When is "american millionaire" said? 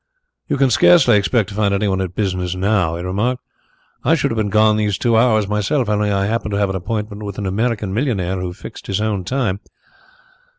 7.45-8.39